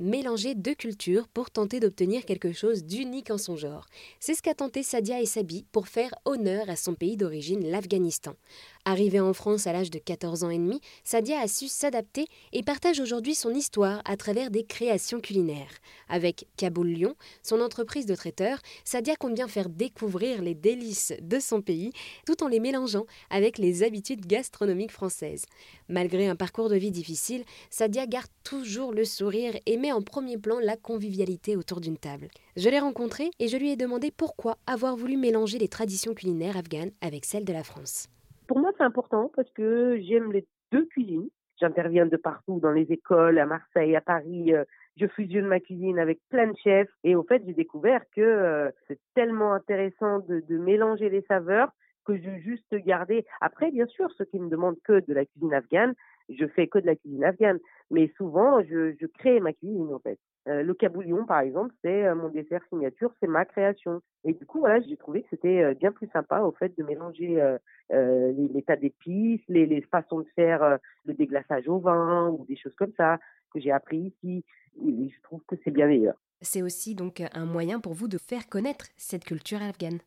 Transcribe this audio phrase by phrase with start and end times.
[0.00, 3.86] mélanger deux cultures pour tenter d'obtenir quelque chose d'unique en son genre.
[4.20, 8.34] C'est ce qu'a tenté Sadia et Sabi pour faire honneur à son pays d'origine, l'Afghanistan.
[8.84, 12.64] Arrivée en France à l'âge de 14 ans et demi, Sadia a su s'adapter et
[12.64, 15.70] partage aujourd'hui son histoire à travers des créations culinaires.
[16.08, 17.14] Avec Kaboul Lyon,
[17.44, 21.92] son entreprise de traiteur, Sadia compte bien faire découvrir les délices de son pays
[22.26, 25.44] tout en les mélangeant avec les habitudes gastronomiques françaises.
[25.88, 30.38] Malgré un parcours de vie difficile, Sadia garde toujours le sourire et met en premier
[30.38, 32.26] plan la convivialité autour d'une table.
[32.56, 36.56] Je l'ai rencontré et je lui ai demandé pourquoi avoir voulu mélanger les traditions culinaires
[36.56, 38.08] afghanes avec celles de la France.
[38.46, 41.28] Pour moi, c'est important parce que j'aime les deux cuisines.
[41.60, 44.52] J'interviens de partout, dans les écoles, à Marseille, à Paris.
[44.52, 44.64] Euh,
[44.96, 46.90] je fusionne ma cuisine avec plein de chefs.
[47.04, 51.70] Et au fait, j'ai découvert que euh, c'est tellement intéressant de, mélanger les saveurs
[52.04, 53.24] que je juste garder.
[53.40, 55.94] Après, bien sûr, ceux qui me demandent que de la cuisine afghane,
[56.28, 57.60] je fais que de la cuisine afghane.
[57.92, 60.18] Mais souvent, je, crée ma cuisine, en fait.
[60.48, 64.00] Euh, le cabouillon, par exemple, c'est euh, mon dessert signature, c'est ma création.
[64.24, 66.82] Et du coup, voilà, j'ai trouvé que c'était euh, bien plus sympa, au fait, de
[66.82, 67.40] mélanger
[67.90, 72.92] les, tas d'épices, les, façons de faire le déglaçage au vin ou des choses comme
[72.96, 73.18] ça
[73.52, 74.44] que j'ai appris ici.
[74.80, 76.14] Je trouve que c'est bien meilleur.
[76.40, 79.98] C'est aussi donc un moyen pour vous de faire connaître cette culture afghane.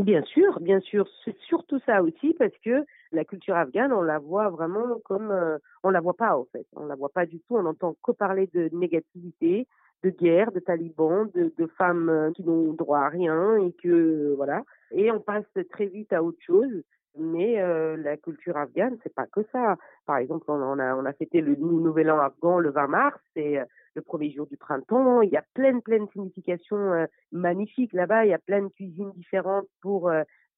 [0.00, 4.18] Bien sûr, bien sûr, c'est surtout ça aussi parce que la culture afghane, on la
[4.18, 7.38] voit vraiment comme euh, on la voit pas en fait, on la voit pas du
[7.40, 7.56] tout.
[7.56, 9.66] On entend que parler de négativité,
[10.02, 14.32] de guerre, de talibans, de, de femmes euh, qui n'ont droit à rien et que
[14.36, 14.62] voilà.
[14.92, 16.82] Et on passe très vite à autre chose.
[17.18, 19.76] Mais euh, la culture afghane, c'est pas que ça.
[20.06, 23.58] Par exemple, on, a on a fêté le Nouvel An afghan le 20 mars, c'est
[23.94, 25.20] le premier jour du printemps.
[25.22, 28.24] Il y a plein plein de significations euh, magnifiques là-bas.
[28.26, 30.10] Il y a plein de cuisines différentes pour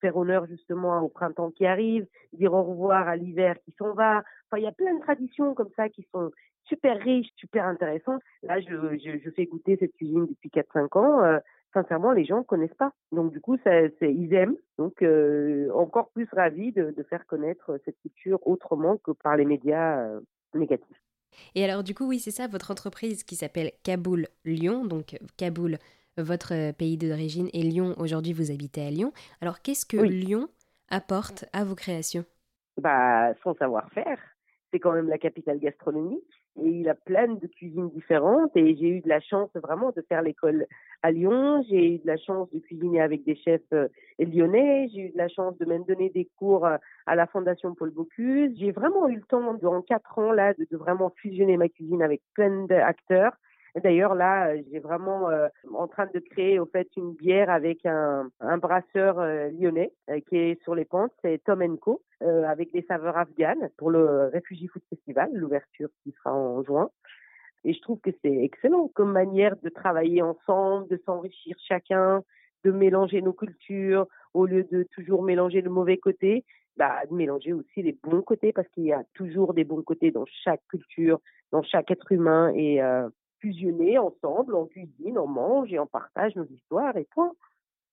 [0.02, 4.22] faire honneur justement au printemps qui arrive, dire au revoir à l'hiver qui s'en va.
[4.50, 6.30] Enfin, il y a plein de traditions comme ça qui sont
[6.64, 8.20] super riches, super intéressantes.
[8.42, 11.40] Là, je, je, fais goûter cette cuisine depuis 4-5 ans
[11.72, 12.92] sincèrement, les gens ne connaissent pas.
[13.10, 14.56] Donc, du coup, ça, ils aiment.
[14.78, 19.44] Donc, euh, encore plus ravis de, de, faire connaître cette culture autrement que par les
[19.44, 20.20] médias euh,
[20.54, 21.02] négatifs.
[21.54, 24.84] Et alors, du coup, oui, c'est ça, votre entreprise qui s'appelle Kaboul Lyon.
[24.84, 25.78] Donc, Kaboul,
[26.18, 29.12] votre pays d'origine, et Lyon, aujourd'hui, vous habitez à Lyon.
[29.40, 30.48] Alors, qu'est-ce que Lyon
[30.88, 32.24] apporte à vos créations?
[32.80, 34.18] Bah, son savoir-faire.
[34.72, 36.24] C'est quand même la capitale gastronomique
[36.62, 40.02] et il a plein de cuisines différentes et j'ai eu de la chance vraiment de
[40.08, 40.66] faire l'école
[41.02, 45.00] à Lyon, j'ai eu de la chance de cuisiner avec des chefs euh, lyonnais, j'ai
[45.00, 48.56] eu de la chance de même donner des cours euh, à la Fondation Paul Bocuse.
[48.58, 52.02] J'ai vraiment eu le temps, durant quatre ans là, de, de vraiment fusionner ma cuisine
[52.02, 53.32] avec plein d'acteurs
[53.74, 58.28] D'ailleurs, là, j'ai vraiment euh, en train de créer au fait une bière avec un,
[58.40, 62.82] un brasseur euh, lyonnais euh, qui est sur les pentes, c'est Tom Co, avec des
[62.82, 66.90] saveurs afghanes pour le Refugee Food Festival, l'ouverture qui sera en juin.
[67.64, 72.22] Et je trouve que c'est excellent comme manière de travailler ensemble, de s'enrichir chacun,
[72.64, 74.06] de mélanger nos cultures.
[74.34, 76.44] Au lieu de toujours mélanger le mauvais côté,
[76.76, 80.10] bah, de mélanger aussi les bons côtés parce qu'il y a toujours des bons côtés
[80.10, 81.18] dans chaque culture,
[81.50, 82.52] dans chaque être humain.
[82.54, 82.80] Et
[83.42, 87.32] fusionner ensemble, on cuisine, on mange et on partage nos histoires et point.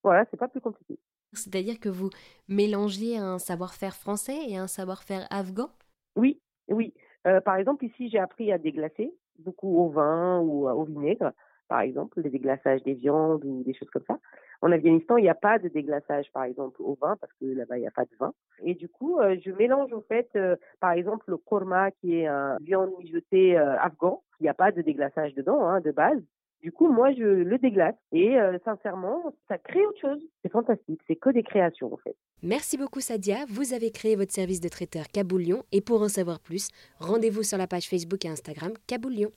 [0.04, 0.98] Voilà, c'est pas plus compliqué.
[1.34, 2.10] C'est-à-dire que vous
[2.48, 5.70] mélangez un savoir-faire français et un savoir-faire afghan?
[6.16, 6.40] Oui,
[6.70, 6.94] oui.
[7.28, 11.34] Euh, par exemple, ici, j'ai appris à déglacer, beaucoup au vin ou au vinaigre,
[11.68, 14.18] par exemple, les déglaçages des viandes ou des choses comme ça.
[14.62, 17.78] En Afghanistan, il n'y a pas de déglaçage, par exemple, au vin, parce que là-bas,
[17.78, 18.34] il n'y a pas de vin.
[18.64, 22.28] Et du coup, euh, je mélange, au fait, euh, par exemple, le korma, qui est
[22.28, 26.22] un viande mijotée afghan, il n'y a pas de déglaçage dedans, hein, de base.
[26.62, 30.22] Du coup, moi, je le déglace et euh, sincèrement, ça crée autre chose.
[30.42, 31.00] C'est fantastique.
[31.08, 32.16] C'est que des créations, en fait.
[32.44, 33.46] Merci beaucoup, Sadia.
[33.48, 36.70] Vous avez créé votre service de traiteur Kaboulion et pour en savoir plus,
[37.00, 39.32] rendez-vous sur la page Facebook et Instagram Kaboulion.